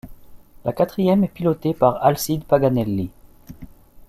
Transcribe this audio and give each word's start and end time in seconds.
La 0.65 0.73
quatrième 0.73 1.23
est 1.25 1.31
pilotée 1.31 1.75
par 1.75 2.03
Alcide 2.03 2.43
Paganelli. 2.45 3.11